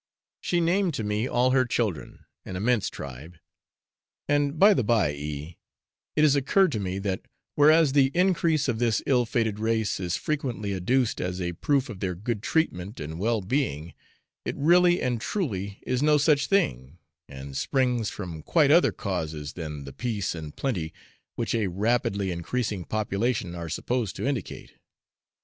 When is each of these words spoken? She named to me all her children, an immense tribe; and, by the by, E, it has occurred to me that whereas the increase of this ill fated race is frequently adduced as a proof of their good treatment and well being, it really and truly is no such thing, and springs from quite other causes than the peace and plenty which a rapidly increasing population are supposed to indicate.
She 0.41 0.59
named 0.61 0.95
to 0.95 1.03
me 1.03 1.27
all 1.27 1.51
her 1.51 1.63
children, 1.63 2.25
an 2.43 2.55
immense 2.55 2.89
tribe; 2.89 3.37
and, 4.27 4.57
by 4.57 4.73
the 4.73 4.83
by, 4.83 5.11
E, 5.13 5.59
it 6.15 6.23
has 6.23 6.35
occurred 6.35 6.71
to 6.71 6.79
me 6.79 6.97
that 6.97 7.27
whereas 7.53 7.91
the 7.93 8.09
increase 8.15 8.67
of 8.67 8.79
this 8.79 9.03
ill 9.05 9.27
fated 9.27 9.59
race 9.59 9.99
is 9.99 10.17
frequently 10.17 10.73
adduced 10.73 11.21
as 11.21 11.39
a 11.39 11.53
proof 11.53 11.87
of 11.87 11.99
their 11.99 12.15
good 12.15 12.41
treatment 12.41 12.99
and 12.99 13.19
well 13.19 13.41
being, 13.41 13.93
it 14.43 14.55
really 14.57 14.99
and 15.03 15.21
truly 15.21 15.77
is 15.85 16.01
no 16.01 16.17
such 16.17 16.47
thing, 16.47 16.97
and 17.29 17.55
springs 17.55 18.09
from 18.09 18.41
quite 18.41 18.71
other 18.71 18.91
causes 18.91 19.53
than 19.53 19.83
the 19.83 19.93
peace 19.93 20.33
and 20.33 20.55
plenty 20.55 20.91
which 21.35 21.53
a 21.53 21.67
rapidly 21.67 22.31
increasing 22.31 22.85
population 22.85 23.53
are 23.53 23.69
supposed 23.69 24.15
to 24.15 24.25
indicate. 24.25 24.73